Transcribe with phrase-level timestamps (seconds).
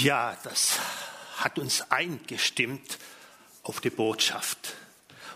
[0.00, 0.78] Ja, das
[1.36, 2.98] hat uns eingestimmt
[3.62, 4.74] auf die Botschaft.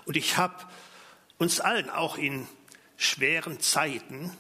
[0.06, 0.54] Und ich habe
[1.36, 2.48] uns allen auch in
[2.96, 4.34] schweren Zeiten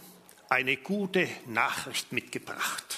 [0.48, 2.96] eine gute Nachricht mitgebracht.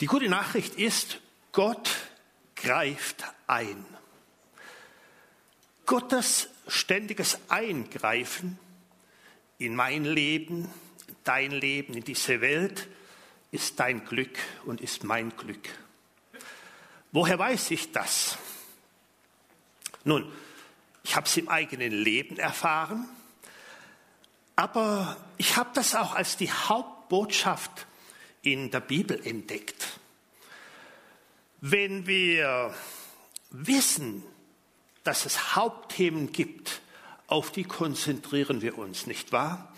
[0.00, 1.18] Die gute Nachricht ist,
[1.50, 1.90] Gott
[2.54, 3.84] greift ein.
[5.84, 8.56] Gottes ständiges Eingreifen
[9.58, 10.72] in mein Leben,
[11.24, 12.86] dein Leben, in diese Welt,
[13.52, 15.68] ist dein Glück und ist mein Glück.
[17.12, 18.38] Woher weiß ich das?
[20.04, 20.32] Nun,
[21.04, 23.08] ich habe es im eigenen Leben erfahren,
[24.56, 27.86] aber ich habe das auch als die Hauptbotschaft
[28.40, 30.00] in der Bibel entdeckt.
[31.60, 32.74] Wenn wir
[33.50, 34.24] wissen,
[35.04, 36.80] dass es Hauptthemen gibt,
[37.26, 39.72] auf die konzentrieren wir uns, nicht wahr?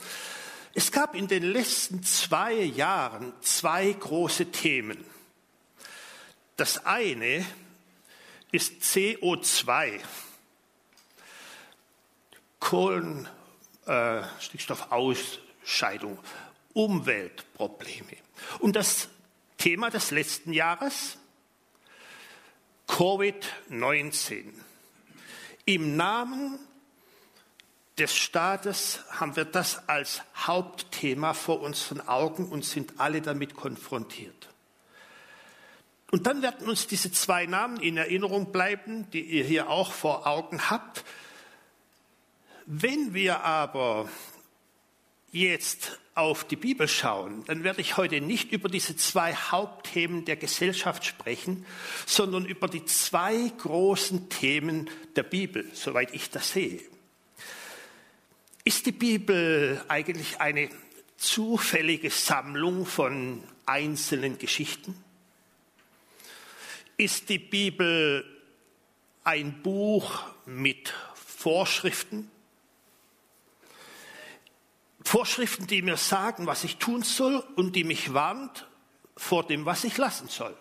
[0.77, 5.05] Es gab in den letzten zwei Jahren zwei große Themen.
[6.57, 7.47] Das eine
[8.51, 10.01] ist CO2,
[12.59, 13.29] Kohlen,
[13.87, 14.23] äh,
[16.73, 18.17] Umweltprobleme.
[18.59, 19.09] Und das
[19.57, 21.19] Thema des letzten Jahres,
[22.89, 24.53] Covid-19.
[25.67, 26.59] Im Namen
[27.99, 34.49] des Staates haben wir das als Hauptthema vor unseren Augen und sind alle damit konfrontiert.
[36.11, 40.27] Und dann werden uns diese zwei Namen in Erinnerung bleiben, die ihr hier auch vor
[40.27, 41.05] Augen habt.
[42.67, 44.09] Wenn wir aber
[45.33, 50.37] jetzt auf die Bibel schauen, dann werde ich heute nicht über diese zwei Hauptthemen der
[50.37, 51.67] Gesellschaft sprechen,
[52.07, 56.81] sondern über die zwei großen Themen der Bibel, soweit ich das sehe.
[58.67, 60.71] Ist die Bibel eigentlich eine
[61.19, 64.97] zufällige Sammlung von einzelnen Geschichten?
[66.97, 68.25] Ist die Bibel
[69.23, 72.31] ein Buch mit Vorschriften?
[75.03, 78.67] Vorschriften, die mir sagen, was ich tun soll und die mich warnt
[79.15, 80.57] vor dem, was ich lassen soll.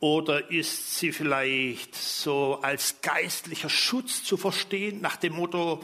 [0.00, 5.82] Oder ist sie vielleicht so als geistlicher Schutz zu verstehen, nach dem Motto,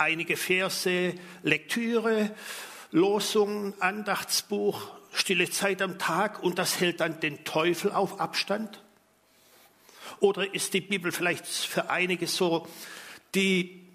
[0.00, 2.34] einige Verse, Lektüre,
[2.90, 8.82] Losung, Andachtsbuch, stille Zeit am Tag und das hält dann den Teufel auf Abstand?
[10.18, 12.66] Oder ist die Bibel vielleicht für einige so
[13.34, 13.86] die,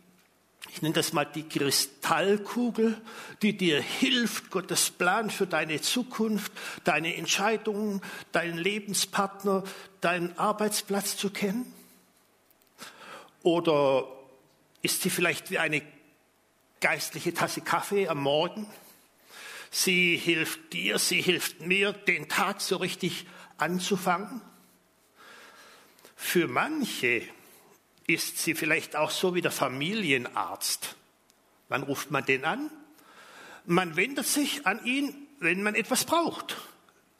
[0.69, 2.99] ich nenne das mal die Kristallkugel,
[3.41, 6.51] die dir hilft, Gottes Plan für deine Zukunft,
[6.83, 8.01] deine Entscheidungen,
[8.31, 9.63] deinen Lebenspartner,
[10.01, 11.71] deinen Arbeitsplatz zu kennen?
[13.43, 14.07] Oder
[14.81, 15.81] ist sie vielleicht wie eine
[16.85, 18.67] geistliche Tasse Kaffee am Morgen?
[19.71, 23.25] Sie hilft dir, sie hilft mir, den Tag so richtig
[23.57, 24.39] anzufangen.
[26.15, 27.23] Für manche
[28.05, 30.95] ist sie vielleicht auch so wie der Familienarzt.
[31.69, 32.69] Wann ruft man den an?
[33.65, 36.55] Man wendet sich an ihn, wenn man etwas braucht,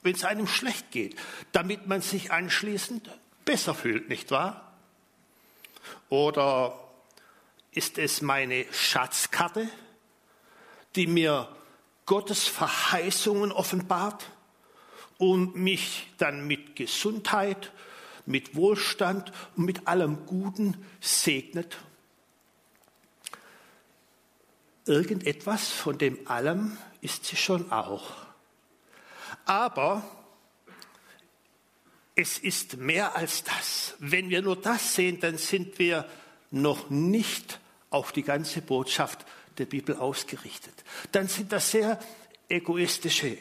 [0.02, 1.16] wenn es einem schlecht geht,
[1.50, 3.10] damit man sich anschließend
[3.44, 4.76] besser fühlt, nicht wahr?
[6.08, 6.85] Oder
[7.76, 9.68] ist es meine Schatzkarte,
[10.94, 11.48] die mir
[12.06, 14.30] Gottes Verheißungen offenbart
[15.18, 17.72] und mich dann mit Gesundheit,
[18.24, 21.76] mit Wohlstand und mit allem Guten segnet.
[24.86, 28.12] Irgendetwas von dem allem ist sie schon auch.
[29.44, 30.02] Aber
[32.14, 33.94] es ist mehr als das.
[33.98, 36.08] Wenn wir nur das sehen, dann sind wir
[36.50, 37.60] noch nicht
[37.96, 39.24] auf die ganze Botschaft
[39.56, 40.74] der Bibel ausgerichtet.
[41.12, 41.98] Dann sind das sehr
[42.46, 43.38] egoistische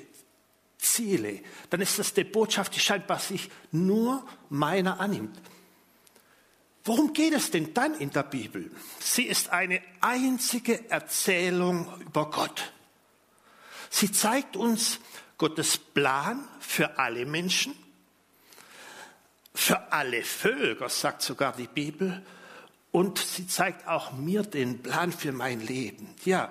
[0.78, 1.42] Ziele.
[1.70, 5.38] Dann ist das die Botschaft, die scheinbar sich nur meiner annimmt.
[6.86, 8.72] Worum geht es denn dann in der Bibel?
[9.00, 12.72] Sie ist eine einzige Erzählung über Gott.
[13.90, 15.00] Sie zeigt uns
[15.38, 17.76] Gottes Plan für alle Menschen,
[19.54, 22.24] für alle Völker, sagt sogar die Bibel,
[22.96, 26.08] und sie zeigt auch mir den Plan für mein Leben.
[26.24, 26.50] Ja,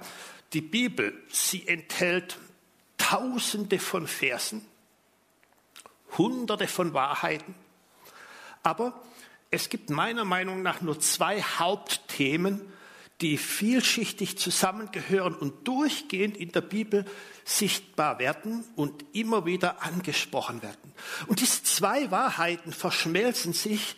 [0.52, 2.38] die Bibel, sie enthält
[2.98, 4.60] Tausende von Versen,
[6.18, 7.54] Hunderte von Wahrheiten,
[8.62, 8.92] aber
[9.50, 12.60] es gibt meiner Meinung nach nur zwei Hauptthemen,
[13.22, 17.06] die vielschichtig zusammengehören und durchgehend in der Bibel
[17.46, 20.92] sichtbar werden und immer wieder angesprochen werden.
[21.26, 23.96] Und diese zwei Wahrheiten verschmelzen sich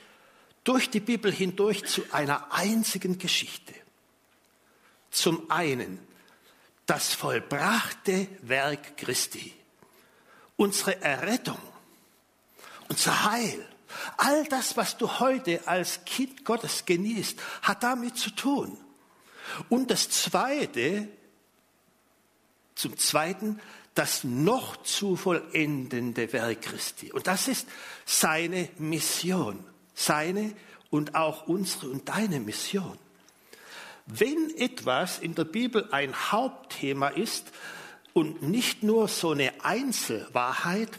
[0.67, 3.75] durch die Bibel hindurch zu einer einzigen Geschichte.
[5.11, 5.99] Zum einen
[6.87, 9.55] das vollbrachte Werk Christi
[10.57, 11.59] unsere Errettung,
[12.89, 13.67] unser Heil,
[14.17, 18.77] all das, was du heute als Kind Gottes genießt, hat damit zu tun.
[19.69, 21.09] Und das Zweite,
[22.75, 23.61] zum Zweiten,
[23.95, 27.13] das noch zu vollendende Werk Christi.
[27.13, 27.67] Und das ist
[28.05, 29.65] seine Mission,
[29.97, 30.53] seine
[30.91, 32.97] und auch unsere und deine Mission.
[34.07, 37.51] Wenn etwas in der Bibel ein Hauptthema ist
[38.13, 40.91] und nicht nur so eine Einzelwahrheit,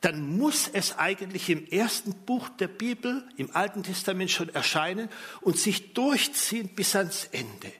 [0.00, 5.10] dann muss es eigentlich im ersten Buch der Bibel, im Alten Testament schon erscheinen
[5.42, 7.72] und sich durchziehen bis ans Ende.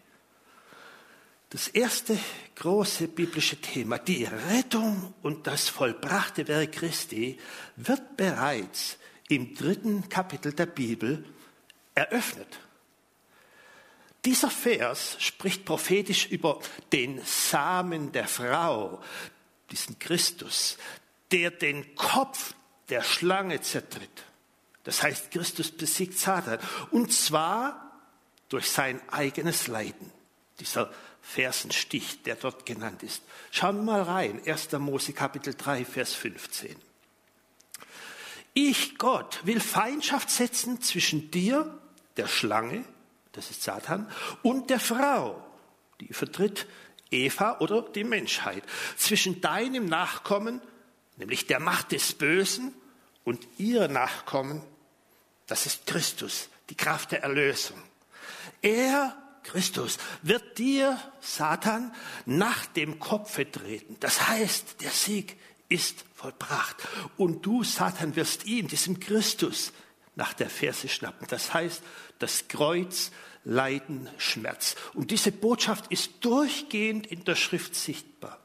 [1.48, 2.16] Das erste
[2.56, 7.38] große biblische Thema, die Rettung und das vollbrachte Werk Christi,
[7.74, 8.98] wird bereits
[9.30, 11.24] im dritten Kapitel der Bibel
[11.94, 12.58] eröffnet.
[14.24, 16.60] Dieser Vers spricht prophetisch über
[16.92, 19.02] den Samen der Frau,
[19.70, 20.76] diesen Christus,
[21.30, 22.54] der den Kopf
[22.88, 24.24] der Schlange zertritt.
[24.84, 26.58] Das heißt, Christus besiegt Satan.
[26.90, 28.00] Und zwar
[28.48, 30.12] durch sein eigenes Leiden.
[30.58, 30.92] Dieser
[31.22, 33.22] Versenstich, der dort genannt ist.
[33.52, 34.42] Schauen wir mal rein.
[34.44, 34.72] 1.
[34.72, 36.89] Mose Kapitel 3, Vers 15.
[38.54, 41.78] Ich, Gott, will Feindschaft setzen zwischen dir,
[42.16, 42.84] der Schlange,
[43.32, 44.10] das ist Satan,
[44.42, 45.44] und der Frau,
[46.00, 46.66] die vertritt
[47.10, 48.64] Eva oder die Menschheit,
[48.96, 50.60] zwischen deinem Nachkommen,
[51.16, 52.74] nämlich der Macht des Bösen,
[53.24, 54.62] und ihr Nachkommen,
[55.46, 57.80] das ist Christus, die Kraft der Erlösung.
[58.62, 61.94] Er Christus, wird dir, Satan,
[62.26, 63.96] nach dem Kopfe treten.
[64.00, 65.36] Das heißt, der Sieg
[65.68, 66.76] ist vollbracht.
[67.16, 69.72] Und du, Satan, wirst ihm, diesem Christus,
[70.16, 71.26] nach der Ferse schnappen.
[71.28, 71.82] Das heißt,
[72.18, 73.10] das Kreuz,
[73.44, 74.76] Leiden, Schmerz.
[74.92, 78.38] Und diese Botschaft ist durchgehend in der Schrift sichtbar.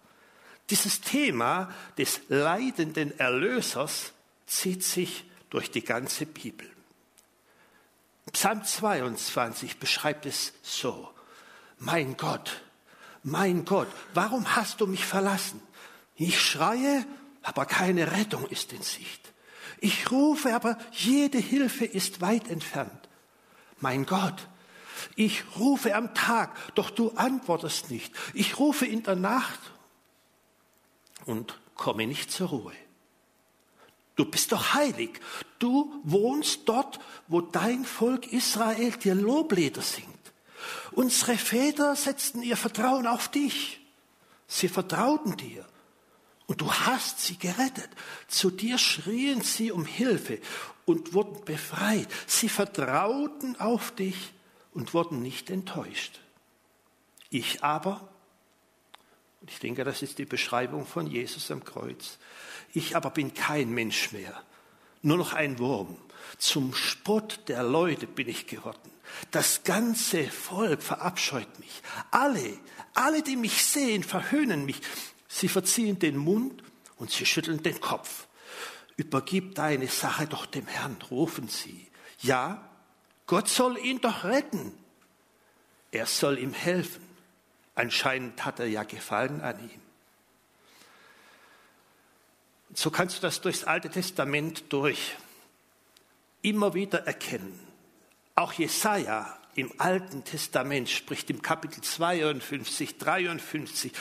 [0.70, 4.14] Dieses Thema des leidenden Erlösers
[4.48, 6.70] zieht sich durch die ganze Bibel.
[8.32, 11.12] Psalm 22 beschreibt es so.
[11.78, 12.62] Mein Gott,
[13.22, 15.62] mein Gott, warum hast du mich verlassen?
[16.16, 17.06] Ich schreie,
[17.46, 19.22] aber keine Rettung ist in Sicht.
[19.80, 23.08] Ich rufe, aber jede Hilfe ist weit entfernt.
[23.80, 24.48] Mein Gott,
[25.16, 28.14] ich rufe am Tag, doch du antwortest nicht.
[28.34, 29.60] Ich rufe in der Nacht
[31.26, 32.74] und komme nicht zur Ruhe.
[34.16, 35.20] Du bist doch heilig.
[35.60, 40.08] Du wohnst dort, wo dein Volk Israel dir Loblieder singt.
[40.94, 43.82] Unsere Väter setzten ihr Vertrauen auf dich.
[44.48, 45.66] Sie vertrauten dir.
[46.48, 47.90] Und du hast sie gerettet.
[48.28, 50.40] Zu dir schrien sie um Hilfe
[50.86, 52.08] und wurden befreit.
[52.28, 54.34] Sie vertrauten auf dich
[54.74, 56.20] und wurden nicht enttäuscht.
[57.30, 58.08] Ich aber,
[59.42, 62.20] und ich denke, das ist die Beschreibung von Jesus am Kreuz,
[62.74, 64.42] ich aber bin kein Mensch mehr,
[65.02, 65.98] nur noch ein Wurm.
[66.38, 68.92] Zum Spott der Leute bin ich geworden.
[69.32, 71.82] Das ganze Volk verabscheut mich.
[72.12, 72.58] Alle,
[72.94, 74.82] alle, die mich sehen, verhöhnen mich.
[75.36, 76.64] Sie verziehen den Mund
[76.96, 78.26] und sie schütteln den Kopf.
[78.96, 81.90] Übergib deine Sache doch dem Herrn, rufen sie.
[82.22, 82.70] Ja,
[83.28, 84.72] Gott soll ihn doch retten.
[85.92, 87.04] Er soll ihm helfen.
[87.76, 89.82] Anscheinend hat er ja Gefallen an ihm.
[92.74, 95.18] So kannst du das durchs Alte Testament durch
[96.44, 97.60] immer wieder erkennen.
[98.36, 103.92] Auch Jesaja im Alten Testament spricht im Kapitel 52, 53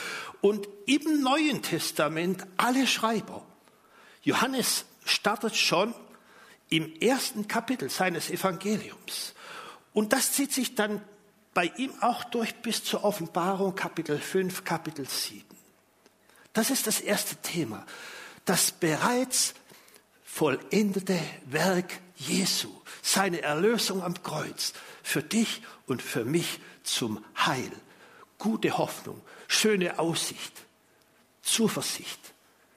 [0.40, 3.46] und im Neuen Testament alle Schreiber.
[4.22, 5.94] Johannes startet schon
[6.70, 9.34] im ersten Kapitel seines Evangeliums.
[9.92, 11.02] Und das zieht sich dann
[11.52, 15.44] bei ihm auch durch bis zur Offenbarung Kapitel 5, Kapitel 7.
[16.52, 17.86] Das ist das erste Thema
[18.44, 19.54] das bereits
[20.24, 22.70] vollendete Werk Jesu,
[23.02, 27.72] seine Erlösung am Kreuz, für dich und für mich zum Heil,
[28.38, 30.52] gute Hoffnung, schöne Aussicht,
[31.42, 32.20] Zuversicht,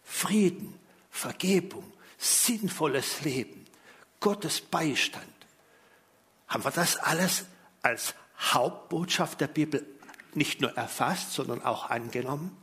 [0.04, 0.78] Frieden,
[1.10, 3.66] Vergebung, sinnvolles Leben,
[4.20, 5.26] Gottes Beistand.
[6.48, 7.46] Haben wir das alles
[7.82, 9.86] als Hauptbotschaft der Bibel
[10.34, 12.56] nicht nur erfasst, sondern auch angenommen?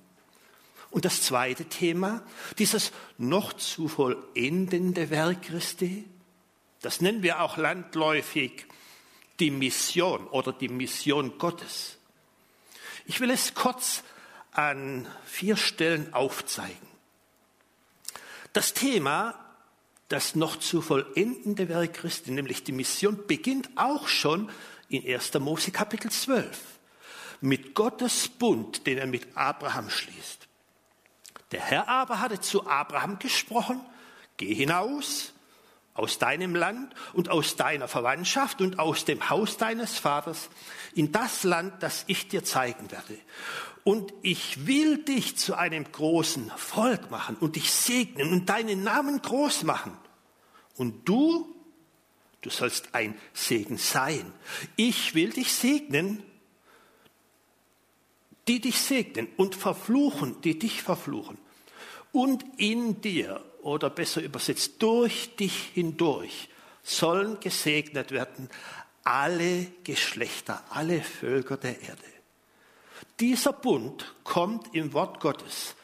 [0.90, 2.23] Und das zweite Thema,
[2.59, 6.09] dieses noch zu vollendende Werk Christi,
[6.84, 8.66] das nennen wir auch landläufig
[9.40, 11.96] die Mission oder die Mission Gottes.
[13.06, 14.04] Ich will es kurz
[14.52, 16.88] an vier Stellen aufzeigen.
[18.52, 19.34] Das Thema,
[20.08, 24.50] das noch zu vollendende Werk Christi, nämlich die Mission, beginnt auch schon
[24.88, 25.34] in 1.
[25.34, 26.60] Mose Kapitel 12
[27.40, 30.46] mit Gottes Bund, den er mit Abraham schließt.
[31.50, 33.80] Der Herr aber hatte zu Abraham gesprochen,
[34.36, 35.33] geh hinaus
[35.94, 40.50] aus deinem Land und aus deiner Verwandtschaft und aus dem Haus deines Vaters
[40.94, 43.16] in das Land, das ich dir zeigen werde.
[43.84, 49.22] Und ich will dich zu einem großen Volk machen und dich segnen und deinen Namen
[49.22, 49.96] groß machen.
[50.76, 51.54] Und du,
[52.40, 54.32] du sollst ein Segen sein.
[54.74, 56.22] Ich will dich segnen,
[58.48, 61.38] die dich segnen und verfluchen, die dich verfluchen.
[62.10, 66.49] Und in dir oder besser übersetzt, durch dich hindurch
[66.83, 68.49] sollen gesegnet werden
[69.02, 72.04] alle Geschlechter, alle Völker der Erde.
[73.21, 75.76] Dieser Bund kommt im Wort Gottes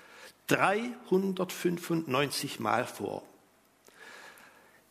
[0.48, 3.22] 395 Mal vor.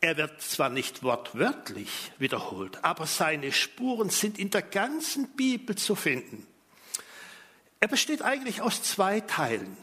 [0.01, 5.95] Er wird zwar nicht wortwörtlich wiederholt, aber seine Spuren sind in der ganzen Bibel zu
[5.95, 6.47] finden.
[7.81, 9.75] Er besteht eigentlich aus zwei Teilen.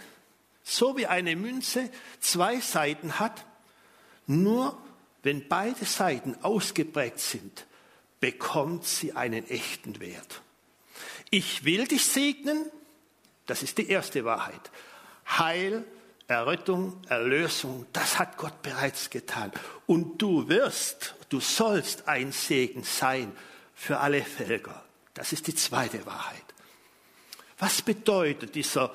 [0.69, 3.45] So wie eine Münze zwei Seiten hat,
[4.27, 4.77] nur
[5.23, 7.67] wenn beide Seiten ausgeprägt sind,
[8.19, 10.43] bekommt sie einen echten Wert.
[11.31, 12.69] Ich will dich segnen,
[13.47, 14.73] das ist die erste Wahrheit.
[15.39, 15.85] Heil,
[16.27, 19.53] Errettung, Erlösung, das hat Gott bereits getan.
[19.87, 23.31] Und du wirst, du sollst ein Segen sein
[23.73, 24.85] für alle Völker.
[25.15, 26.43] Das ist die zweite Wahrheit.
[27.57, 28.93] Was bedeutet dieser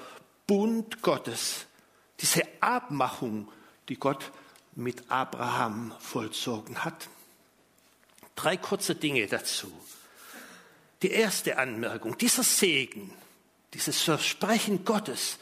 [0.48, 1.66] Bund Gottes,
[2.20, 3.52] diese Abmachung,
[3.90, 4.32] die Gott
[4.76, 7.10] mit Abraham vollzogen hat.
[8.36, 9.72] Drei kurze Dinge dazu.
[11.02, 13.12] Die erste Anmerkung, dieser Segen,
[13.74, 15.40] dieses Versprechen Gottes,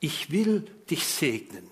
[0.00, 0.60] ich will
[0.90, 1.70] dich segnen,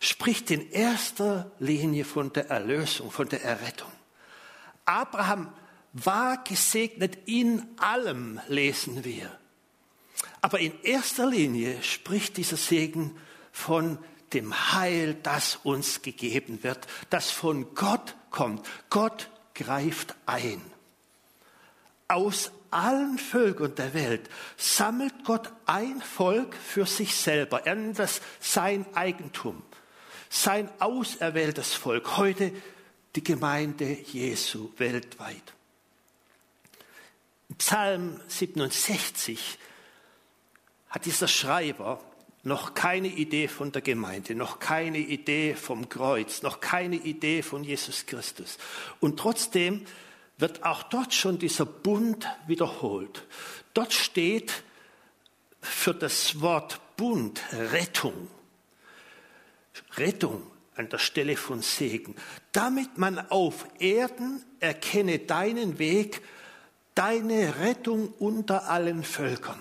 [0.00, 3.90] spricht in erster Linie von der Erlösung, von der Errettung.
[4.84, 5.52] Abraham
[5.92, 9.38] war gesegnet in allem, lesen wir.
[10.40, 13.16] Aber in erster Linie spricht dieser Segen
[13.52, 13.98] von
[14.32, 18.66] dem Heil, das uns gegeben wird, das von Gott kommt.
[18.90, 20.60] Gott greift ein.
[22.08, 27.66] Aus allen Völkern der Welt sammelt Gott ein Volk für sich selber.
[27.66, 29.62] Er nennt das sein Eigentum,
[30.28, 32.16] sein auserwähltes Volk.
[32.16, 32.52] Heute
[33.16, 35.54] die Gemeinde Jesu weltweit.
[37.56, 39.58] Psalm 67
[40.88, 42.00] hat dieser Schreiber
[42.44, 47.64] noch keine Idee von der Gemeinde, noch keine Idee vom Kreuz, noch keine Idee von
[47.64, 48.58] Jesus Christus.
[49.00, 49.84] Und trotzdem
[50.38, 53.26] wird auch dort schon dieser Bund wiederholt.
[53.74, 54.62] Dort steht
[55.60, 58.28] für das Wort Bund Rettung.
[59.96, 60.42] Rettung
[60.76, 62.14] an der Stelle von Segen.
[62.52, 66.22] Damit man auf Erden erkenne deinen Weg,
[66.94, 69.60] deine Rettung unter allen Völkern.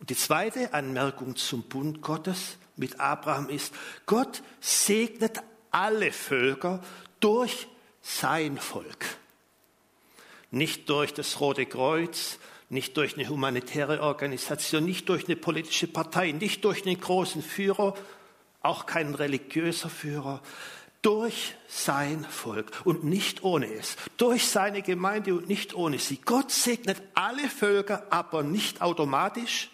[0.00, 3.74] Und die zweite Anmerkung zum Bund Gottes mit Abraham ist,
[4.06, 6.82] Gott segnet alle Völker
[7.20, 7.68] durch
[8.00, 9.04] sein Volk.
[10.50, 12.38] Nicht durch das Rote Kreuz,
[12.70, 17.94] nicht durch eine humanitäre Organisation, nicht durch eine politische Partei, nicht durch einen großen Führer,
[18.62, 20.40] auch kein religiöser Führer,
[21.02, 26.18] durch sein Volk und nicht ohne es, durch seine Gemeinde und nicht ohne sie.
[26.24, 29.70] Gott segnet alle Völker, aber nicht automatisch,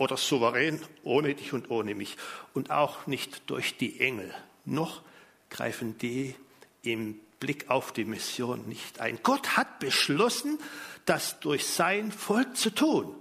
[0.00, 2.16] oder souverän ohne dich und ohne mich
[2.54, 4.34] und auch nicht durch die Engel.
[4.64, 5.02] Noch
[5.50, 6.34] greifen die
[6.82, 9.18] im Blick auf die Mission nicht ein.
[9.22, 10.58] Gott hat beschlossen,
[11.04, 13.14] das durch sein Volk zu tun.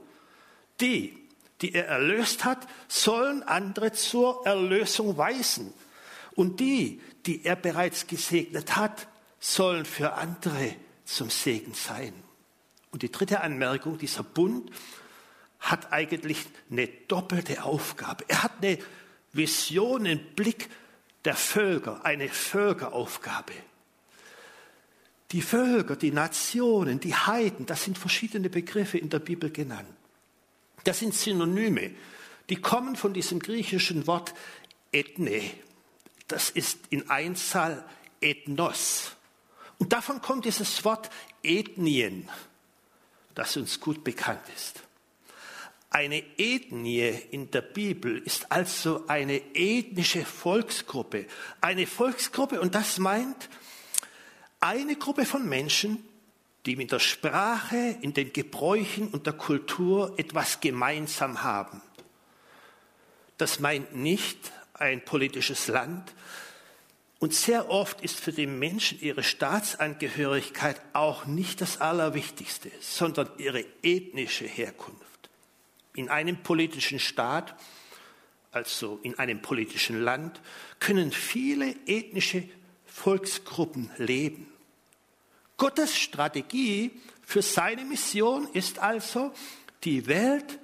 [0.80, 1.18] Die,
[1.62, 5.74] die er erlöst hat, sollen andere zur Erlösung weisen.
[6.36, 9.08] Und die, die er bereits gesegnet hat,
[9.42, 12.14] sollen für andere zum Segen sein.
[12.92, 14.72] Und die dritte Anmerkung, dieser Bund
[15.60, 18.25] hat eigentlich eine doppelte Aufgabe.
[18.28, 18.80] Er hat eine
[19.34, 20.70] Vision, einen Blick
[21.25, 23.54] der Völker, eine Völkeraufgabe.
[25.32, 29.88] Die Völker, die Nationen, die Heiden, das sind verschiedene Begriffe in der Bibel genannt.
[30.86, 31.92] Das sind Synonyme,
[32.50, 34.34] die kommen von diesem griechischen Wort
[34.92, 35.42] ethne.
[36.28, 37.86] Das ist in Einzahl
[38.22, 39.12] ethnos.
[39.78, 41.10] Und davon kommt dieses Wort
[41.44, 42.28] Ethnien,
[43.36, 44.82] das uns gut bekannt ist.
[45.91, 51.25] Eine Ethnie in der Bibel ist also eine ethnische Volksgruppe.
[51.62, 53.50] Eine Volksgruppe, und das meint
[54.60, 56.03] eine Gruppe von Menschen,
[56.67, 61.81] die mit der Sprache, in den Gebräuchen und der Kultur etwas gemeinsam haben.
[63.38, 66.13] Das meint nicht ein politisches Land.
[67.17, 73.65] Und sehr oft ist für die Menschen ihre Staatsangehörigkeit auch nicht das Allerwichtigste, sondern ihre
[73.81, 75.09] ethnische Herkunft
[75.93, 77.55] in einem politischen Staat,
[78.51, 80.41] also in einem politischen Land,
[80.79, 82.43] können viele ethnische
[82.86, 84.48] Volksgruppen leben.
[85.58, 86.91] Gottes Strategie
[87.22, 89.34] für seine Mission ist also,
[89.84, 90.60] die Welt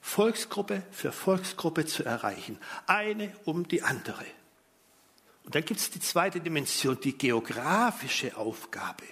[0.00, 4.24] Volksgruppe für Volksgruppe zu erreichen, eine um die andere.
[5.44, 9.04] Und dann gibt es die zweite Dimension, die geografische Aufgabe.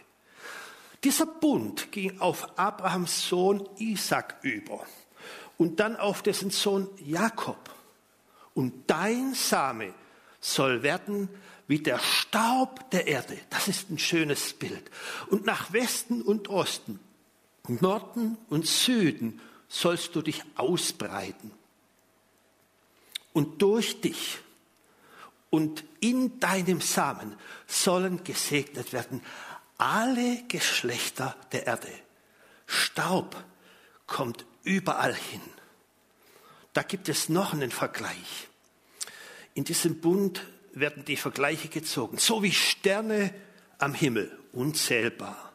[1.03, 4.85] Dieser Bund ging auf Abrahams Sohn Isaac über
[5.61, 7.69] und dann auf dessen Sohn Jakob.
[8.55, 9.93] Und dein Same
[10.41, 11.29] soll werden
[11.67, 13.37] wie der Staub der Erde.
[13.51, 14.91] Das ist ein schönes Bild.
[15.29, 16.99] Und nach Westen und Osten,
[17.69, 19.39] Norden und Süden
[19.69, 21.51] sollst du dich ausbreiten.
[23.35, 24.39] Und durch dich
[25.51, 27.37] und in deinem Samen
[27.67, 29.21] sollen gesegnet werden
[29.77, 31.93] alle Geschlechter der Erde.
[32.67, 33.37] Staub
[34.11, 35.41] kommt überall hin.
[36.75, 38.49] Da gibt es noch einen Vergleich.
[39.55, 43.33] In diesem Bund werden die Vergleiche gezogen, so wie Sterne
[43.79, 45.53] am Himmel, unzählbar.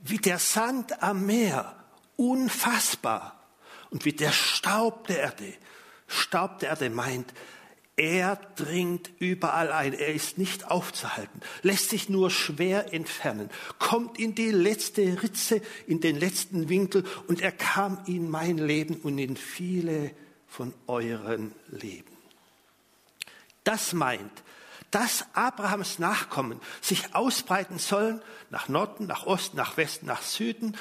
[0.00, 1.76] Wie der Sand am Meer,
[2.16, 3.40] unfassbar.
[3.90, 5.54] Und wie der Staub der Erde.
[6.08, 7.32] Staub der Erde meint,
[7.96, 14.34] er dringt überall ein, er ist nicht aufzuhalten, lässt sich nur schwer entfernen, kommt in
[14.34, 19.36] die letzte Ritze, in den letzten Winkel und er kam in mein Leben und in
[19.36, 20.10] viele
[20.48, 22.10] von euren Leben.
[23.62, 24.42] Das meint,
[24.90, 30.76] dass Abrahams Nachkommen sich ausbreiten sollen nach Norden, nach Osten, nach Westen, nach Süden.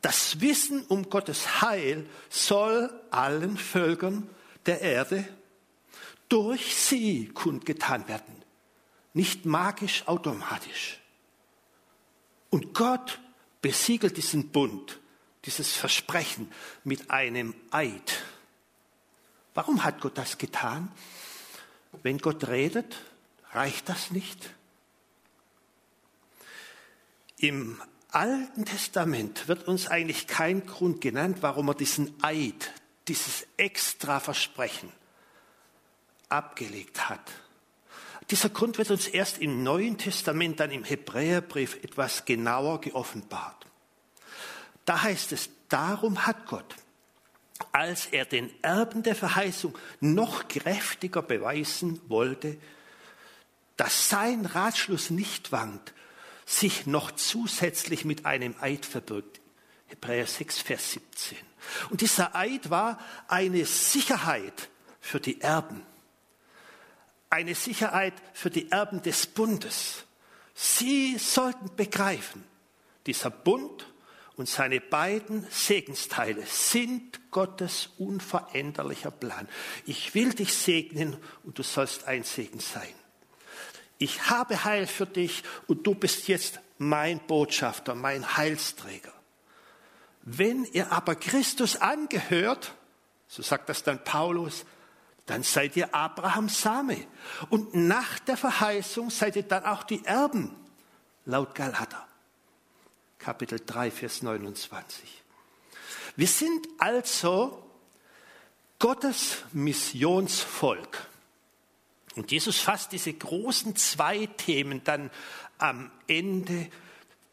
[0.00, 4.28] Das Wissen um Gottes Heil soll allen Völkern
[4.66, 5.26] der Erde
[6.30, 8.34] durch sie kundgetan werden,
[9.12, 11.00] nicht magisch automatisch.
[12.48, 13.20] Und Gott
[13.60, 15.00] besiegelt diesen Bund,
[15.44, 16.50] dieses Versprechen
[16.84, 18.22] mit einem Eid.
[19.54, 20.90] Warum hat Gott das getan?
[22.02, 22.96] Wenn Gott redet,
[23.52, 24.54] reicht das nicht?
[27.38, 32.72] Im Alten Testament wird uns eigentlich kein Grund genannt, warum er diesen Eid,
[33.08, 34.92] dieses extra Versprechen
[36.30, 37.20] abgelegt hat.
[38.30, 43.66] Dieser Grund wird uns erst im Neuen Testament, dann im Hebräerbrief etwas genauer geoffenbart.
[44.84, 46.76] Da heißt es, darum hat Gott,
[47.72, 52.56] als er den Erben der Verheißung noch kräftiger beweisen wollte,
[53.76, 55.92] dass sein Ratschluss nicht wankt,
[56.46, 59.40] sich noch zusätzlich mit einem Eid verbirgt.
[59.86, 61.38] Hebräer 6, Vers 17.
[61.90, 64.68] Und dieser Eid war eine Sicherheit
[65.00, 65.82] für die Erben
[67.30, 70.04] eine Sicherheit für die Erben des Bundes.
[70.54, 72.44] Sie sollten begreifen,
[73.06, 73.86] dieser Bund
[74.36, 79.48] und seine beiden Segensteile sind Gottes unveränderlicher Plan.
[79.86, 82.94] Ich will dich segnen und du sollst ein Segen sein.
[83.98, 89.12] Ich habe Heil für dich und du bist jetzt mein Botschafter, mein Heilsträger.
[90.22, 92.74] Wenn ihr aber Christus angehört,
[93.28, 94.64] so sagt das dann Paulus,
[95.30, 97.06] dann seid ihr Abrahams Same.
[97.50, 100.56] Und nach der Verheißung seid ihr dann auch die Erben,
[101.24, 102.04] laut Galater.
[103.16, 105.22] Kapitel 3, Vers 29.
[106.16, 107.64] Wir sind also
[108.80, 111.06] Gottes Missionsvolk.
[112.16, 115.12] Und Jesus fasst diese großen zwei Themen dann
[115.58, 116.68] am Ende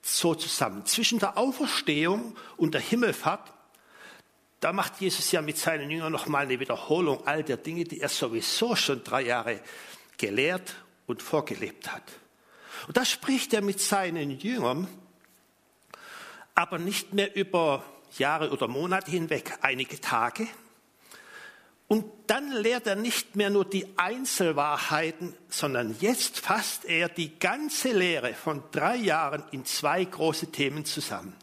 [0.04, 0.86] so zusammen.
[0.86, 3.57] Zwischen der Auferstehung und der Himmelfahrt
[4.60, 8.10] da macht Jesus ja mit seinen Jüngern nochmal eine Wiederholung all der Dinge, die er
[8.10, 9.62] sowieso schon drei Jahre
[10.18, 12.04] gelehrt und vorgelebt hat.
[12.88, 14.88] Und da spricht er mit seinen Jüngern,
[16.56, 17.84] aber nicht mehr über
[18.18, 20.48] Jahre oder Monate hinweg, einige Tage.
[21.88, 27.94] Und dann lehrt er nicht mehr nur die Einzelwahrheiten, sondern jetzt fasst er die ganze
[27.94, 31.34] Lehre von drei Jahren in zwei große Themen zusammen.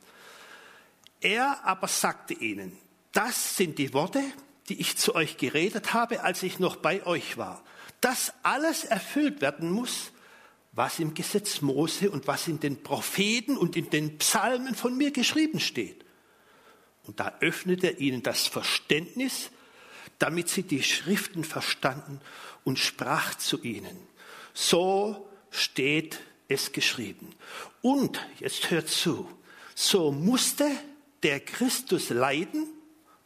[1.20, 2.76] Er aber sagte ihnen,
[3.14, 4.22] das sind die Worte,
[4.68, 7.64] die ich zu euch geredet habe, als ich noch bei euch war.
[8.00, 10.12] Das alles erfüllt werden muss,
[10.72, 15.12] was im Gesetz Mose und was in den Propheten und in den Psalmen von mir
[15.12, 16.04] geschrieben steht.
[17.04, 19.50] Und da öffnet er ihnen das Verständnis,
[20.18, 22.20] damit sie die Schriften verstanden
[22.64, 23.96] und sprach zu ihnen.
[24.52, 27.30] So steht es geschrieben.
[27.82, 29.28] Und, jetzt hört zu,
[29.74, 30.68] so musste
[31.22, 32.73] der Christus leiden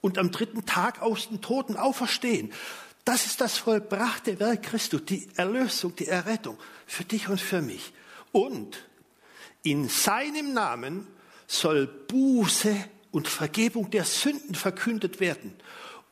[0.01, 2.53] und am dritten Tag aus den Toten auferstehen.
[3.05, 7.93] Das ist das vollbrachte Werk Christus, die Erlösung, die Errettung für dich und für mich.
[8.33, 8.87] Und
[9.63, 11.07] in seinem Namen
[11.47, 12.77] soll Buße
[13.11, 15.55] und Vergebung der Sünden verkündet werden.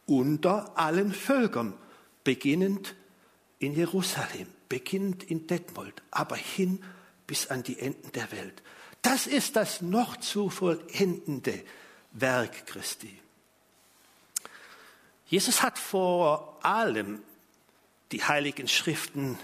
[0.07, 1.75] unter allen Völkern,
[2.25, 2.94] beginnend
[3.59, 6.83] in Jerusalem, beginnend in Detmold, aber hin
[7.27, 8.62] bis an die Enden der Welt.
[9.03, 11.62] Das ist das noch zu vollendende
[12.12, 13.18] Werk Christi.
[15.27, 17.23] Jesus hat vor allem
[18.12, 19.39] die heiligen Schriften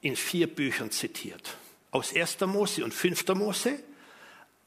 [0.00, 1.56] in vier Büchern zitiert.
[1.90, 2.40] Aus 1.
[2.40, 3.26] Mose und 5.
[3.28, 3.82] Mose,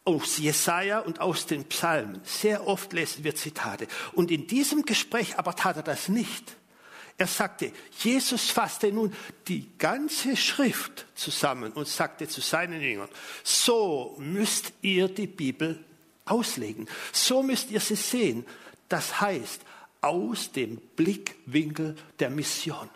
[0.06, 2.22] aus Jesaja und aus den Psalmen.
[2.24, 3.88] Sehr oft lesen wir Zitate.
[4.14, 6.56] Und in diesem Gespräch aber tat er das nicht.
[7.18, 9.14] Er sagte, Jesus fasste nun
[9.48, 13.10] die ganze Schrift zusammen und sagte zu seinen Jüngern,
[13.44, 15.84] so müsst ihr die Bibel
[16.24, 16.88] auslegen.
[17.12, 18.46] So müsst ihr sie sehen.
[18.90, 19.62] Das heißt,
[20.02, 22.90] aus dem Blickwinkel der Mission.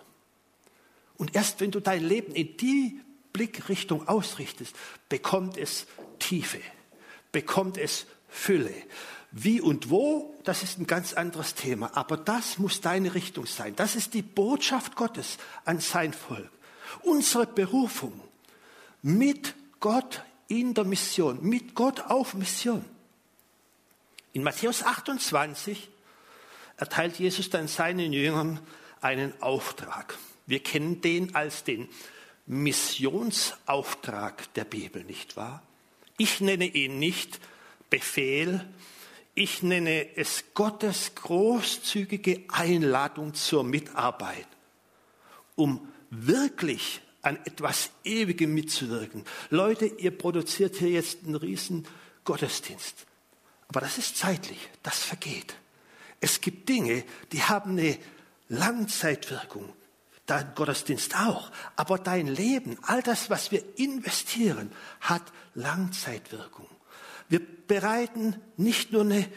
[1.17, 2.99] Und erst wenn du dein Leben in die
[3.31, 4.75] Blickrichtung ausrichtest,
[5.09, 5.85] bekommt es
[6.19, 6.59] Tiefe,
[7.31, 8.73] bekommt es Fülle.
[9.31, 11.95] Wie und wo, das ist ein ganz anderes Thema.
[11.95, 13.75] Aber das muss deine Richtung sein.
[13.75, 16.49] Das ist die Botschaft Gottes an sein Volk.
[17.01, 18.19] Unsere Berufung
[19.01, 22.85] mit Gott in der Mission, mit Gott auf Mission.
[24.33, 25.89] In Matthäus 28
[26.77, 28.59] erteilt Jesus dann seinen Jüngern
[28.99, 30.17] einen Auftrag.
[30.47, 31.87] Wir kennen den als den
[32.47, 35.61] Missionsauftrag der Bibel, nicht wahr?
[36.17, 37.39] Ich nenne ihn nicht
[37.89, 38.67] Befehl,
[39.35, 44.47] ich nenne es Gottes großzügige Einladung zur Mitarbeit,
[45.55, 49.23] um wirklich an etwas Ewigem mitzuwirken.
[49.49, 51.87] Leute, ihr produziert hier jetzt einen riesen
[52.25, 53.05] Gottesdienst.
[53.73, 55.55] Aber das ist zeitlich, das vergeht.
[56.19, 57.97] Es gibt Dinge, die haben eine
[58.47, 59.73] Langzeitwirkung.
[60.27, 61.51] Dein Gottesdienst auch.
[61.75, 65.23] Aber dein Leben, all das, was wir investieren, hat
[65.55, 66.67] Langzeitwirkung.
[67.29, 69.27] Wir bereiten nicht nur eine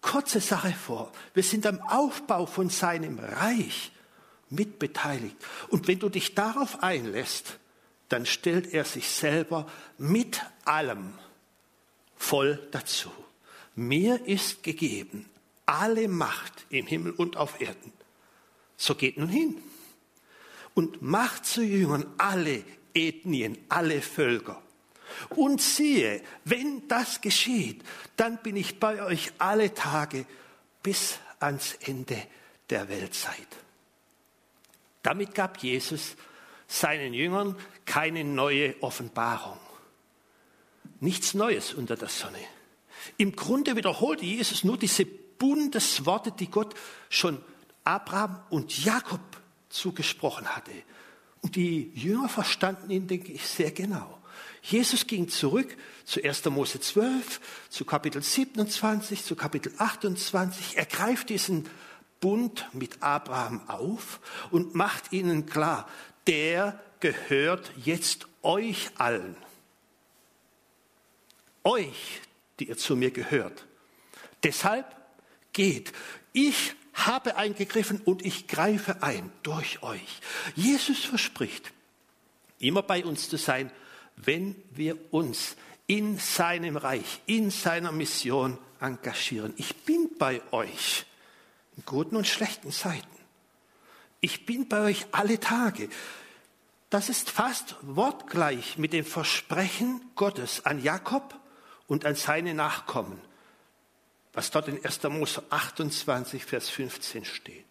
[0.00, 1.12] kurze Sache vor.
[1.32, 3.92] Wir sind am Aufbau von seinem Reich
[4.50, 5.36] mitbeteiligt.
[5.68, 7.60] Und wenn du dich darauf einlässt,
[8.08, 11.14] dann stellt er sich selber mit allem
[12.16, 13.12] voll dazu.
[13.74, 15.28] Mir ist gegeben
[15.66, 17.92] alle Macht im Himmel und auf Erden.
[18.76, 19.62] So geht nun hin
[20.74, 24.60] und macht zu Jüngern alle Ethnien, alle Völker.
[25.30, 27.82] Und siehe, wenn das geschieht,
[28.16, 30.26] dann bin ich bei euch alle Tage
[30.82, 32.20] bis ans Ende
[32.70, 33.48] der Weltzeit.
[35.02, 36.16] Damit gab Jesus
[36.66, 39.58] seinen Jüngern keine neue Offenbarung.
[41.00, 42.38] Nichts Neues unter der Sonne.
[43.16, 46.74] Im Grunde wiederholte Jesus nur diese Bundesworte, die Gott
[47.08, 47.38] schon
[47.84, 49.20] Abraham und Jakob
[49.68, 50.72] zugesprochen hatte.
[51.42, 54.18] Und die Jünger verstanden ihn, denke ich, sehr genau.
[54.62, 56.46] Jesus ging zurück zu 1.
[56.46, 60.78] Mose 12, zu Kapitel 27, zu Kapitel 28.
[60.78, 61.68] Er greift diesen
[62.20, 65.86] Bund mit Abraham auf und macht ihnen klar,
[66.26, 69.36] der gehört jetzt euch allen.
[71.64, 72.22] Euch,
[72.58, 73.66] die ihr zu mir gehört.
[74.42, 74.86] Deshalb
[75.52, 75.92] geht.
[76.32, 80.20] Ich habe eingegriffen und ich greife ein durch euch.
[80.54, 81.72] Jesus verspricht,
[82.58, 83.70] immer bei uns zu sein,
[84.16, 89.54] wenn wir uns in seinem Reich, in seiner Mission engagieren.
[89.56, 91.04] Ich bin bei euch
[91.76, 93.08] in guten und schlechten Zeiten.
[94.20, 95.88] Ich bin bei euch alle Tage.
[96.90, 101.38] Das ist fast wortgleich mit dem Versprechen Gottes an Jakob
[101.86, 103.20] und an seine Nachkommen,
[104.32, 105.02] was dort in 1.
[105.04, 107.64] Mose 28, Vers 15 steht.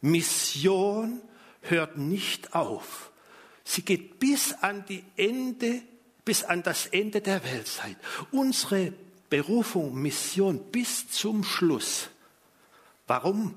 [0.00, 1.20] Mission
[1.62, 3.12] hört nicht auf
[3.64, 5.82] Sie geht bis an die Ende,
[6.24, 7.96] bis an das Ende der Weltzeit.
[8.30, 8.92] Unsere
[9.30, 12.08] Berufung, Mission bis zum Schluss.
[13.06, 13.54] Warum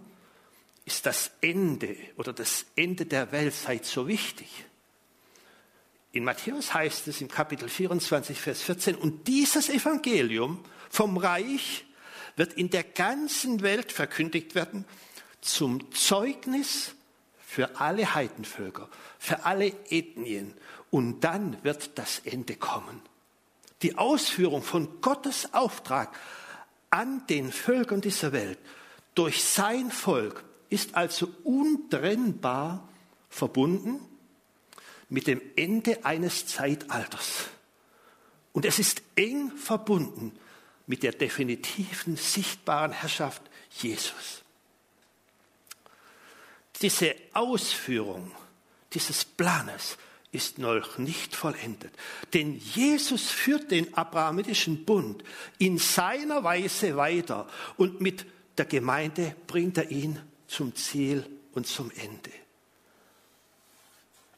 [0.85, 4.65] ist das Ende oder das Ende der Weltzeit so wichtig?
[6.15, 11.83] In Matthäus heißt es im Kapitel 24, Vers 14, und dieses Evangelium vom Reich
[12.37, 14.85] wird in der ganzen Welt verkündigt werden
[15.41, 16.95] zum Zeugnis
[17.45, 18.87] für alle Heidenvölker,
[19.19, 20.53] für alle Ethnien.
[20.89, 23.01] Und dann wird das Ende kommen.
[23.81, 26.17] Die Ausführung von Gottes Auftrag
[26.91, 28.59] an den Völkern dieser Welt
[29.15, 32.87] durch sein Volk ist also untrennbar
[33.27, 33.99] verbunden
[35.09, 37.49] mit dem Ende eines Zeitalters.
[38.53, 40.31] Und es ist eng verbunden
[40.87, 43.41] mit der definitiven, sichtbaren Herrschaft
[43.71, 44.43] Jesus
[46.81, 48.31] diese Ausführung
[48.93, 49.97] dieses Planes
[50.31, 51.93] ist noch nicht vollendet.
[52.33, 55.23] Denn Jesus führt den abrahamitischen Bund
[55.57, 58.25] in seiner Weise weiter und mit
[58.57, 62.31] der Gemeinde bringt er ihn zum Ziel und zum Ende.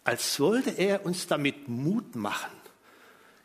[0.08, 2.56] Als wollte er uns damit Mut machen.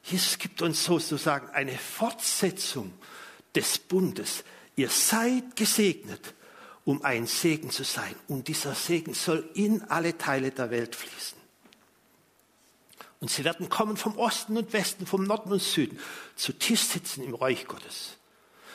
[0.05, 2.92] Jesus gibt uns sozusagen eine Fortsetzung
[3.53, 4.44] des Bundes.
[4.77, 6.35] Ihr seid gesegnet,
[6.85, 8.14] um ein Segen zu sein.
[8.29, 11.37] Und dieser Segen soll in alle Teile der Welt fließen.
[13.18, 15.98] Und sie werden kommen vom Osten und Westen, vom Norden und Süden,
[16.37, 18.18] zu Tisch sitzen im Reich Gottes.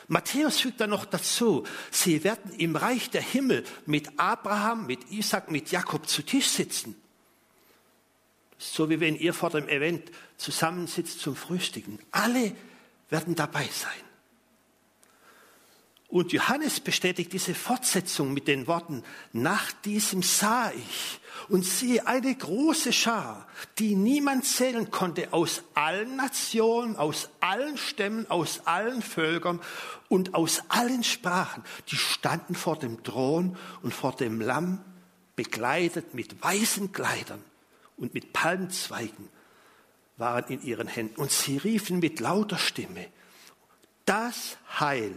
[0.08, 5.50] Matthäus fügt dann noch dazu, sie werden im Reich der Himmel mit Abraham, mit Isaac,
[5.50, 6.94] mit Jakob zu Tisch sitzen.
[8.58, 11.98] So wie wenn ihr vor dem Event zusammensitzt zum Frühstücken.
[12.10, 12.52] Alle
[13.08, 14.08] werden dabei sein.
[16.08, 22.34] Und Johannes bestätigt diese Fortsetzung mit den Worten, nach diesem sah ich und siehe eine
[22.34, 23.46] große Schar,
[23.78, 29.60] die niemand zählen konnte, aus allen Nationen, aus allen Stämmen, aus allen Völkern
[30.08, 31.62] und aus allen Sprachen.
[31.88, 34.80] Die standen vor dem Thron und vor dem Lamm,
[35.36, 37.44] bekleidet mit weißen Kleidern
[37.98, 39.28] und mit Palmzweigen
[40.16, 41.20] waren in ihren Händen.
[41.20, 43.06] Und sie riefen mit lauter Stimme,
[44.04, 45.16] das Heil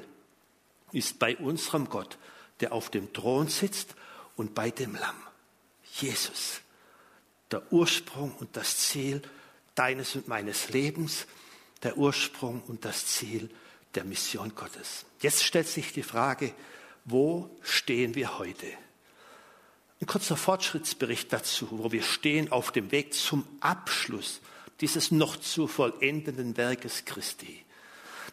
[0.92, 2.18] ist bei unserem Gott,
[2.60, 3.96] der auf dem Thron sitzt
[4.36, 5.16] und bei dem Lamm.
[5.94, 6.62] Jesus,
[7.52, 9.22] der Ursprung und das Ziel
[9.76, 11.26] deines und meines Lebens,
[11.84, 13.50] der Ursprung und das Ziel
[13.96, 15.06] der Mission Gottes.
[15.20, 16.54] Jetzt stellt sich die Frage,
[17.06, 18.68] wo stehen wir heute?
[20.02, 24.42] Ein kurzer Fortschrittsbericht dazu, wo wir stehen auf dem Weg zum Abschluss
[24.82, 27.64] dieses noch zu vollendenden Werkes Christi.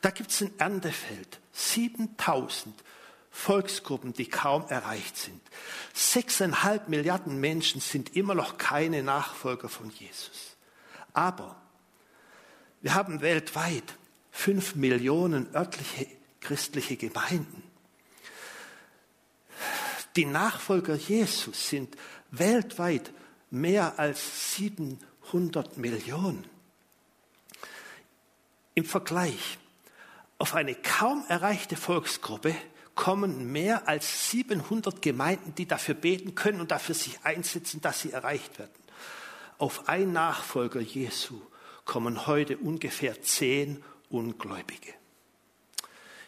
[0.01, 2.75] Da gibt es ein Erntefeld, 7000
[3.31, 5.43] Volksgruppen, die kaum erreicht sind.
[5.93, 10.57] Sechseinhalb Milliarden Menschen sind immer noch keine Nachfolger von Jesus.
[11.13, 11.61] Aber
[12.81, 13.95] wir haben weltweit
[14.31, 16.07] fünf Millionen örtliche
[16.41, 17.68] christliche Gemeinden.
[20.19, 21.97] Die Nachfolger Jesus sind
[22.33, 23.13] weltweit
[23.53, 26.45] mehr als 700 Millionen.
[28.75, 29.59] Im Vergleich
[30.39, 32.53] auf eine kaum erreichte Volksgruppe
[32.97, 38.11] kommen mehr als 700 Gemeinden, die dafür beten können und dafür sich einsetzen, dass sie
[38.11, 38.73] erreicht werden.
[39.59, 41.41] Auf ein Nachfolger Jesu
[41.85, 44.95] kommen heute ungefähr zehn Ungläubige.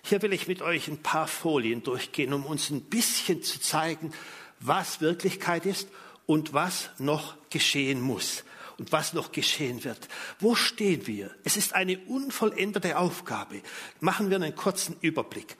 [0.03, 4.13] Hier will ich mit euch ein paar Folien durchgehen, um uns ein bisschen zu zeigen,
[4.61, 5.89] was Wirklichkeit ist
[6.27, 8.45] und was noch geschehen muss
[8.79, 10.09] und was noch geschehen wird.
[10.39, 11.31] Wo stehen wir?
[11.45, 13.63] Es ist eine unvollendete Aufgabe.
[14.01, 15.57] Machen wir einen kurzen Überblick.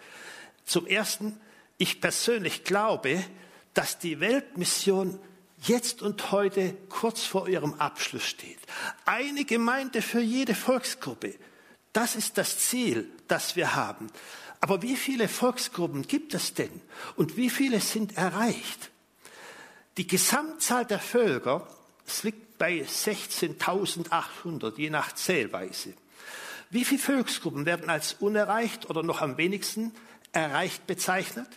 [0.65, 1.39] Zum Ersten,
[1.77, 3.23] ich persönlich glaube,
[3.75, 5.19] dass die Weltmission
[5.63, 8.59] jetzt und heute kurz vor ihrem Abschluss steht.
[9.05, 11.35] Eine Gemeinde für jede Volksgruppe.
[11.93, 14.09] Das ist das Ziel, das wir haben.
[14.61, 16.81] Aber wie viele Volksgruppen gibt es denn?
[17.17, 18.91] Und wie viele sind erreicht?
[19.97, 21.67] Die Gesamtzahl der Völker,
[22.23, 25.95] liegt bei 16.800, je nach Zählweise.
[26.69, 29.93] Wie viele Volksgruppen werden als unerreicht oder noch am wenigsten
[30.33, 31.49] erreicht bezeichnet?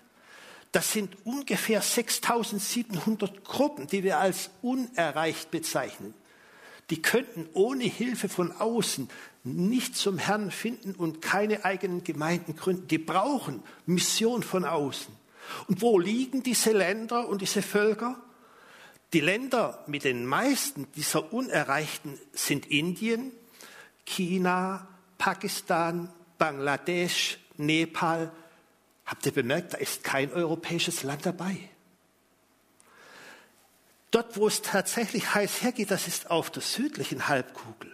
[0.72, 6.16] Das sind ungefähr 6.700 Gruppen, die wir als unerreicht bezeichnen.
[6.94, 9.10] Die könnten ohne Hilfe von außen
[9.44, 12.88] nicht zum Herrn finden und keine eigenen Gemeinden gründen.
[12.88, 15.12] Die brauchen Mission von außen.
[15.68, 18.22] Und wo liegen diese Länder und diese Völker?
[19.12, 23.32] Die Länder mit den meisten dieser Unerreichten sind Indien,
[24.06, 28.32] China, Pakistan, Bangladesch, Nepal.
[29.08, 31.58] Habt ihr bemerkt, da ist kein europäisches Land dabei.
[34.14, 37.92] Dort, wo es tatsächlich heiß hergeht, das ist auf der südlichen Halbkugel.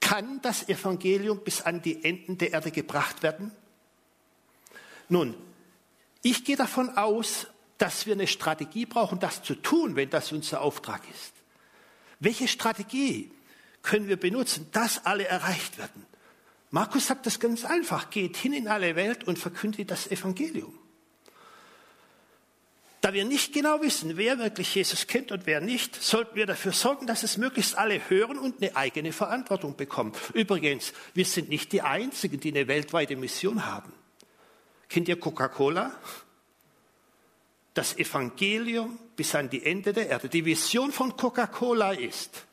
[0.00, 3.52] Kann das Evangelium bis an die Enden der Erde gebracht werden?
[5.10, 5.34] Nun,
[6.22, 10.62] ich gehe davon aus, dass wir eine Strategie brauchen, das zu tun, wenn das unser
[10.62, 11.34] Auftrag ist.
[12.18, 13.30] Welche Strategie
[13.82, 16.06] können wir benutzen, dass alle erreicht werden?
[16.70, 18.08] Markus sagt das ganz einfach.
[18.08, 20.72] Geht hin in alle Welt und verkündet das Evangelium.
[23.06, 26.72] Da wir nicht genau wissen, wer wirklich Jesus kennt und wer nicht, sollten wir dafür
[26.72, 30.10] sorgen, dass es möglichst alle hören und eine eigene Verantwortung bekommen.
[30.34, 33.92] Übrigens, wir sind nicht die Einzigen, die eine weltweite Mission haben.
[34.88, 35.92] Kennt ihr Coca-Cola?
[37.74, 40.28] das Evangelium bis an die Ende der Erde.
[40.28, 42.44] Die Vision von Coca-Cola ist,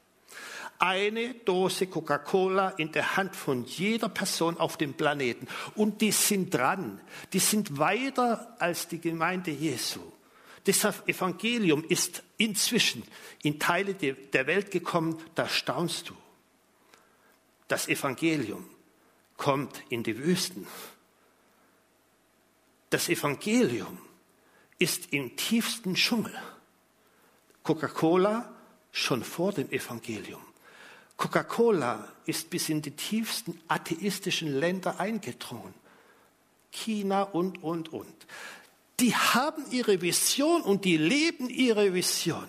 [0.77, 5.47] eine Dose Coca-Cola in der Hand von jeder Person auf dem Planeten.
[5.73, 7.01] Und die sind dran.
[7.31, 10.12] Die sind weiter als die Gemeinde Jesu.
[10.65, 13.03] Das Evangelium ist inzwischen
[13.41, 16.15] in Teile der Welt gekommen, da staunst du.
[17.67, 18.69] Das Evangelium
[19.35, 20.67] kommt in die Wüsten.
[22.89, 23.97] Das Evangelium
[24.79, 26.33] ist im tiefsten Dschungel.
[27.63, 28.53] Coca-Cola
[28.91, 30.41] schon vor dem Evangelium.
[31.17, 35.73] Coca-Cola ist bis in die tiefsten atheistischen Länder eingedrungen.
[36.71, 38.27] China und, und, und.
[39.03, 42.47] Die haben ihre Vision und die leben ihre Vision.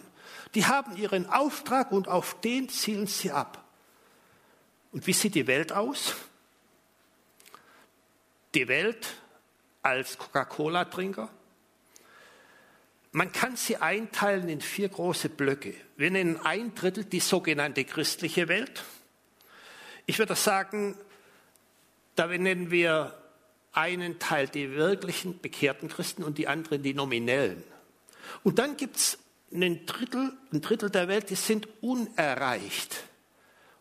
[0.54, 3.64] Die haben ihren Auftrag und auf den zielen sie ab.
[4.92, 6.14] Und wie sieht die Welt aus?
[8.54, 9.16] Die Welt
[9.82, 11.28] als Coca-Cola-Trinker.
[13.10, 15.74] Man kann sie einteilen in vier große Blöcke.
[15.96, 18.84] Wir nennen ein Drittel die sogenannte christliche Welt.
[20.06, 20.96] Ich würde sagen,
[22.14, 23.23] da nennen wir
[23.74, 27.62] einen Teil die wirklichen bekehrten Christen und die anderen die nominellen.
[28.42, 29.18] Und dann gibt es
[29.52, 33.04] ein Drittel, ein Drittel der Welt, die sind unerreicht,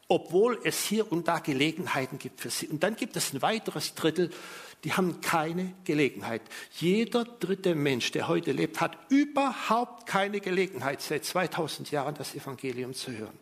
[0.08, 2.68] obwohl es hier und da Gelegenheiten gibt für sie.
[2.68, 4.30] Und dann gibt es ein weiteres Drittel,
[4.84, 6.42] die haben keine Gelegenheit.
[6.74, 12.94] Jeder dritte Mensch, der heute lebt, hat überhaupt keine Gelegenheit, seit 2000 Jahren das Evangelium
[12.94, 13.38] zu hören.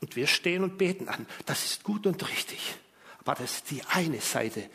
[0.00, 1.26] Und wir stehen und beten an.
[1.44, 2.76] Das ist gut und richtig.
[3.24, 4.68] Aber das die eine Seite,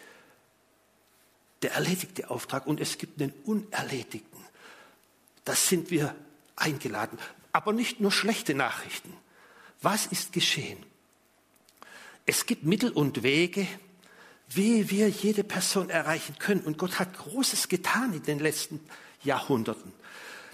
[1.62, 2.66] der erledigte Auftrag.
[2.66, 4.40] Und es gibt einen unerledigten.
[5.46, 6.16] Das sind wir
[6.56, 7.20] eingeladen.
[7.52, 9.14] Aber nicht nur schlechte Nachrichten.
[9.82, 10.84] Was ist geschehen?
[12.26, 13.68] Es gibt Mittel und Wege,
[14.50, 16.62] wie wir jede Person erreichen können.
[16.62, 18.80] Und Gott hat Großes getan in den letzten
[19.24, 19.94] Jahrhunderten.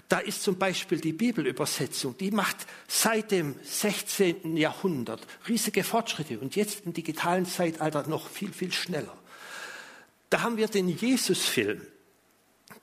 [0.08, 4.56] Da ist zum Beispiel die Bibelübersetzung, die macht seit dem 16.
[4.56, 9.16] Jahrhundert riesige Fortschritte und jetzt im digitalen Zeitalter noch viel, viel schneller.
[10.30, 11.80] Da haben wir den Jesusfilm.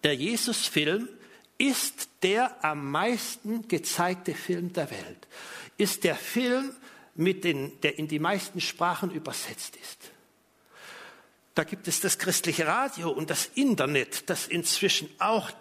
[0.03, 1.07] Der Jesusfilm
[1.57, 5.27] ist der am meisten gezeigte Film der Welt.
[5.77, 6.71] Ist der Film,
[7.15, 10.12] mit den, der in die meisten Sprachen übersetzt ist.
[11.55, 15.51] Da gibt es das christliche Radio und das Internet, das inzwischen auch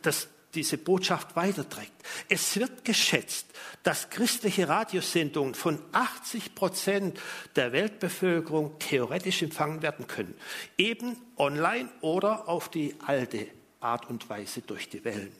[0.00, 1.92] das, diese Botschaft weiterträgt.
[2.28, 3.46] Es wird geschätzt,
[3.82, 7.20] dass christliche Radiosendungen von 80 Prozent
[7.56, 10.34] der Weltbevölkerung theoretisch empfangen werden können.
[10.78, 13.48] Eben online oder auf die alte
[13.80, 15.32] Art und Weise durch die Wellen.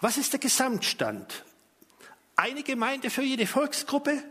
[0.00, 1.44] Was ist der Gesamtstand?
[2.36, 4.22] Eine Gemeinde für jede Volksgruppe,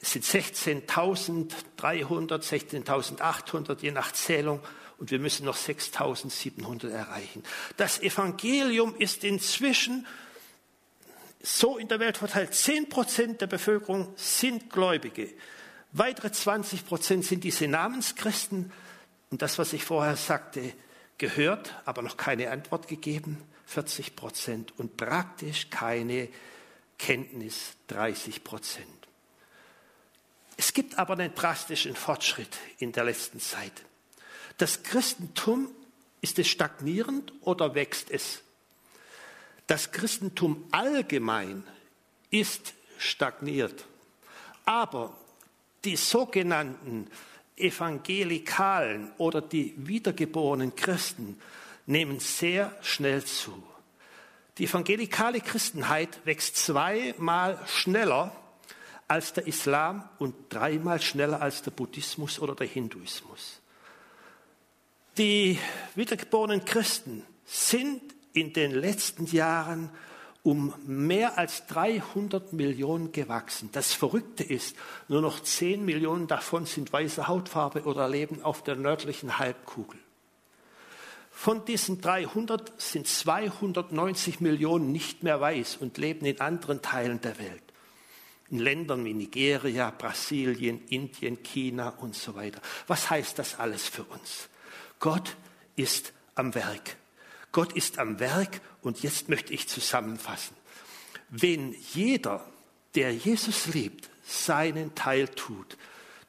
[0.00, 4.60] es sind 16.300, 16.800, je nach Zählung.
[5.00, 7.42] Und wir müssen noch 6.700 erreichen.
[7.78, 10.06] Das Evangelium ist inzwischen
[11.42, 12.54] so in der Welt verteilt.
[12.54, 15.32] 10 Prozent der Bevölkerung sind Gläubige.
[15.92, 18.70] Weitere 20 Prozent sind diese Namenschristen.
[19.30, 20.74] Und das, was ich vorher sagte,
[21.16, 23.42] gehört, aber noch keine Antwort gegeben.
[23.64, 24.78] 40 Prozent.
[24.78, 26.28] Und praktisch keine
[26.98, 27.72] Kenntnis.
[27.86, 28.86] 30 Prozent.
[30.58, 33.72] Es gibt aber einen drastischen Fortschritt in der letzten Zeit.
[34.60, 35.70] Das Christentum,
[36.20, 38.42] ist es stagnierend oder wächst es?
[39.66, 41.64] Das Christentum allgemein
[42.28, 43.86] ist stagniert.
[44.66, 45.16] Aber
[45.86, 47.06] die sogenannten
[47.56, 51.40] Evangelikalen oder die wiedergeborenen Christen
[51.86, 53.62] nehmen sehr schnell zu.
[54.58, 58.36] Die evangelikale Christenheit wächst zweimal schneller
[59.08, 63.59] als der Islam und dreimal schneller als der Buddhismus oder der Hinduismus.
[65.18, 65.58] Die
[65.94, 69.90] wiedergeborenen Christen sind in den letzten Jahren
[70.42, 73.68] um mehr als 300 Millionen gewachsen.
[73.72, 74.74] Das Verrückte ist,
[75.08, 79.98] nur noch 10 Millionen davon sind weiße Hautfarbe oder leben auf der nördlichen Halbkugel.
[81.30, 87.38] Von diesen 300 sind 290 Millionen nicht mehr weiß und leben in anderen Teilen der
[87.38, 87.62] Welt
[88.50, 92.60] in Ländern wie Nigeria, Brasilien, Indien, China und so weiter.
[92.86, 94.49] Was heißt das alles für uns?
[95.00, 95.36] Gott
[95.76, 96.96] ist am Werk.
[97.52, 100.56] Gott ist am Werk und jetzt möchte ich zusammenfassen.
[101.30, 102.46] Wenn jeder,
[102.94, 105.76] der Jesus liebt, seinen Teil tut,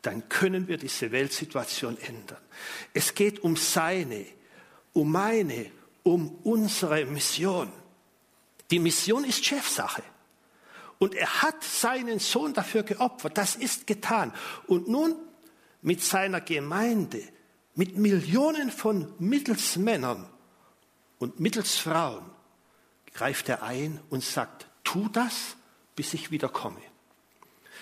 [0.02, 2.40] dann können wir diese Weltsituation ändern.
[2.94, 4.26] Es geht um seine,
[4.94, 5.70] um meine,
[6.04, 7.72] um unsere Mission.
[8.72, 10.04] Die Mission ist Chefsache.
[10.98, 13.38] Und er hat seinen Sohn dafür geopfert.
[13.38, 14.34] Das ist getan.
[14.68, 15.16] Und nun
[15.82, 17.22] mit seiner Gemeinde,
[17.76, 20.28] mit Millionen von Mittelsmännern
[21.20, 22.26] und Mittelsfrauen,
[23.14, 25.56] greift er ein und sagt, tu das,
[25.96, 26.82] bis ich wiederkomme.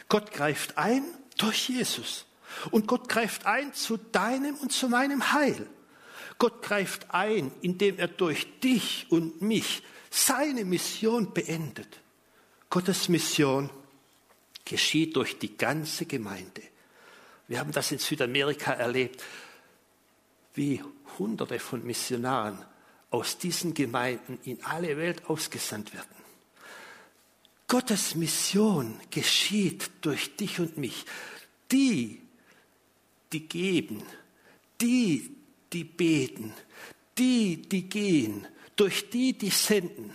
[0.07, 1.03] Gott greift ein
[1.37, 2.25] durch Jesus.
[2.71, 5.67] Und Gott greift ein zu deinem und zu meinem Heil.
[6.39, 11.99] Gott greift ein, indem er durch dich und mich seine Mission beendet.
[12.69, 13.69] Gottes Mission
[14.65, 16.61] geschieht durch die ganze Gemeinde.
[17.47, 19.23] Wir haben das in Südamerika erlebt.
[20.53, 20.83] Wie
[21.17, 22.63] Hunderte von Missionaren
[23.11, 26.19] aus diesen Gemeinden in alle Welt ausgesandt werden.
[27.67, 31.05] Gottes Mission geschieht durch dich und mich.
[31.71, 32.19] Die,
[33.31, 34.01] die geben,
[34.81, 35.35] die,
[35.71, 36.53] die beten,
[37.17, 40.11] die, die gehen, durch die, die senden,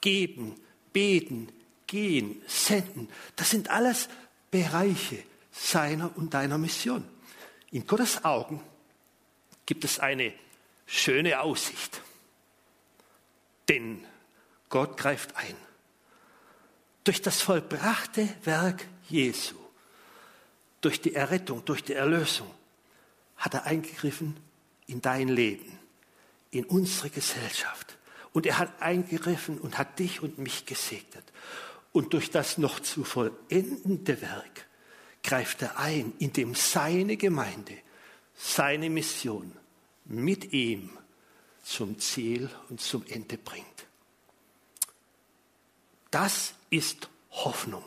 [0.00, 0.56] geben,
[0.92, 1.48] beten,
[1.86, 3.08] gehen, senden.
[3.36, 4.08] Das sind alles
[4.50, 5.22] Bereiche
[5.52, 7.04] seiner und deiner Mission.
[7.70, 8.60] In Gottes Augen
[9.70, 10.32] gibt es eine
[10.84, 12.02] schöne Aussicht.
[13.68, 14.04] Denn
[14.68, 15.54] Gott greift ein.
[17.04, 19.54] Durch das vollbrachte Werk Jesu,
[20.80, 22.50] durch die Errettung, durch die Erlösung,
[23.36, 24.36] hat er eingegriffen
[24.88, 25.78] in dein Leben,
[26.50, 27.96] in unsere Gesellschaft.
[28.32, 31.32] Und er hat eingegriffen und hat dich und mich gesegnet.
[31.92, 34.66] Und durch das noch zu vollendende Werk
[35.22, 37.78] greift er ein, indem seine Gemeinde,
[38.34, 39.52] seine Mission
[40.10, 40.90] mit ihm
[41.62, 43.66] zum Ziel und zum Ende bringt.
[46.10, 47.84] Das ist Hoffnung.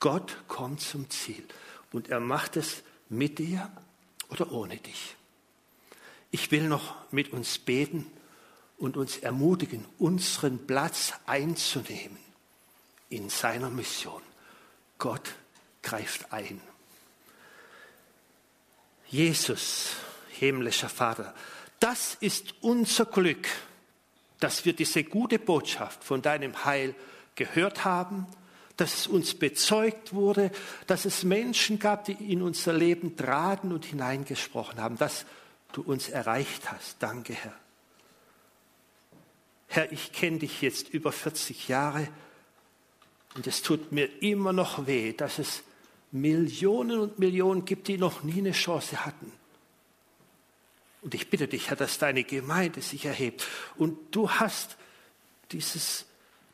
[0.00, 1.44] Gott kommt zum Ziel
[1.92, 3.70] und er macht es mit dir
[4.28, 5.16] oder ohne dich.
[6.30, 8.06] Ich will noch mit uns beten
[8.76, 12.18] und uns ermutigen, unseren Platz einzunehmen
[13.08, 14.22] in seiner Mission.
[14.98, 15.34] Gott
[15.82, 16.60] greift ein.
[19.08, 19.96] Jesus,
[20.40, 21.34] himmlischer Vater,
[21.78, 23.46] das ist unser Glück,
[24.40, 26.94] dass wir diese gute Botschaft von deinem Heil
[27.34, 28.26] gehört haben,
[28.76, 30.50] dass es uns bezeugt wurde,
[30.86, 35.26] dass es Menschen gab, die in unser Leben traten und hineingesprochen haben, dass
[35.72, 36.96] du uns erreicht hast.
[36.98, 37.54] Danke, Herr.
[39.68, 42.08] Herr, ich kenne dich jetzt über 40 Jahre
[43.34, 45.62] und es tut mir immer noch weh, dass es
[46.10, 49.30] Millionen und Millionen gibt, die noch nie eine Chance hatten.
[51.02, 53.46] Und ich bitte dich, Herr, dass deine Gemeinde sich erhebt.
[53.76, 54.76] Und du hast
[55.52, 56.06] dieses,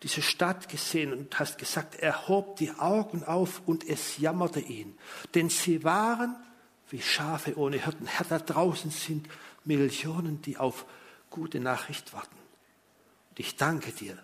[0.03, 4.97] diese Stadt gesehen und hast gesagt, er hob die Augen auf und es jammerte ihn.
[5.35, 6.37] Denn sie waren
[6.91, 8.07] wie Schafe ohne Hirten.
[8.07, 9.29] Herr, da draußen sind
[9.65, 10.87] Millionen, die auf
[11.31, 12.37] gute Nachricht warten.
[13.31, 14.17] Und ich danke dir,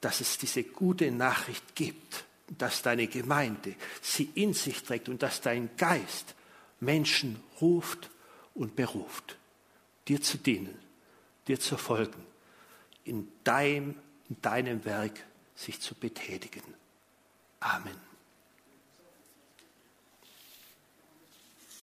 [0.00, 2.24] dass es diese gute Nachricht gibt,
[2.58, 6.34] dass deine Gemeinde sie in sich trägt und dass dein Geist
[6.80, 8.10] Menschen ruft
[8.54, 9.36] und beruft,
[10.08, 10.78] dir zu dienen,
[11.46, 12.24] dir zu folgen,
[13.04, 13.96] in deinem,
[14.28, 15.24] in deinem Werk
[15.54, 16.62] sich zu betätigen.
[17.60, 18.13] Amen.